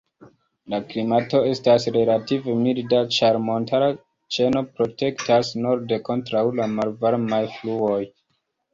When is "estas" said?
1.49-1.85